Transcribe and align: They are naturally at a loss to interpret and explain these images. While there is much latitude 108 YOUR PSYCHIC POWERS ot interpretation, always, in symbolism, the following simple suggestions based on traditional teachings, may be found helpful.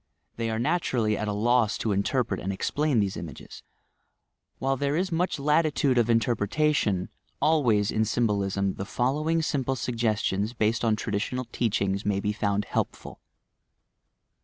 They 0.35 0.49
are 0.49 0.57
naturally 0.57 1.15
at 1.15 1.27
a 1.27 1.31
loss 1.31 1.77
to 1.77 1.91
interpret 1.91 2.39
and 2.39 2.51
explain 2.51 2.99
these 2.99 3.15
images. 3.15 3.61
While 4.57 4.75
there 4.75 4.95
is 4.95 5.11
much 5.11 5.37
latitude 5.37 5.97
108 5.97 6.25
YOUR 6.25 6.35
PSYCHIC 6.35 6.39
POWERS 6.39 6.39
ot 6.39 6.39
interpretation, 6.39 7.09
always, 7.39 7.91
in 7.91 8.05
symbolism, 8.05 8.73
the 8.77 8.85
following 8.85 9.43
simple 9.43 9.75
suggestions 9.75 10.53
based 10.53 10.83
on 10.83 10.95
traditional 10.95 11.45
teachings, 11.51 12.03
may 12.03 12.19
be 12.19 12.33
found 12.33 12.65
helpful. 12.65 13.19